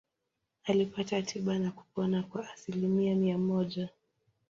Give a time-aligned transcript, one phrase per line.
[0.63, 3.89] Alipata tiba na kupona kwa asilimia mia moja.